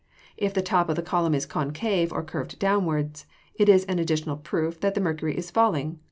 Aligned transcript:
If 0.35 0.55
the 0.55 0.63
top 0.63 0.89
of 0.89 0.95
the 0.95 1.03
column 1.03 1.35
is 1.35 1.45
concave, 1.45 2.11
or 2.11 2.23
curved 2.23 2.57
downwards, 2.57 3.27
it 3.53 3.69
is 3.69 3.85
an 3.85 3.99
additional 3.99 4.35
proof 4.37 4.79
that 4.79 4.95
the 4.95 4.99
mercury 4.99 5.37
is 5.37 5.51
falling. 5.51 5.99